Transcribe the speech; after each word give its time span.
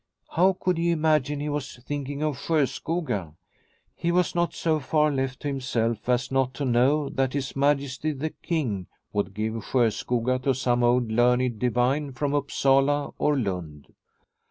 How 0.29 0.53
could 0.53 0.79
he 0.79 0.89
imagine 0.89 1.39
he 1.39 1.47
was 1.49 1.77
thinking 1.85 2.23
of 2.23 2.35
Sjoskoga? 2.35 3.35
He 3.95 4.11
was 4.11 4.33
not 4.33 4.55
so 4.55 4.79
far 4.79 5.11
left 5.11 5.41
to 5.41 5.47
himself 5.47 6.09
as 6.09 6.31
not 6.31 6.55
to 6.55 6.65
know 6.65 7.07
that 7.09 7.33
His 7.33 7.55
Majesty 7.55 8.11
the 8.11 8.31
King 8.31 8.87
would 9.13 9.35
give 9.35 9.63
Sjoskoga 9.63 10.39
to 10.39 10.55
some 10.55 10.83
old 10.83 11.11
learned 11.11 11.59
divine 11.59 12.13
from 12.13 12.33
Upsala 12.33 13.13
or 13.19 13.37
Lund. 13.37 13.93